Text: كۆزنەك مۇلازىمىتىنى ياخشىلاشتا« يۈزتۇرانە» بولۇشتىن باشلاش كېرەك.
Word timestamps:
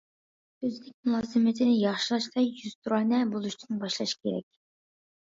كۆزنەك 0.61 1.09
مۇلازىمىتىنى 1.09 1.75
ياخشىلاشتا« 1.79 2.45
يۈزتۇرانە» 2.45 3.21
بولۇشتىن 3.35 3.83
باشلاش 3.85 4.15
كېرەك. 4.23 4.49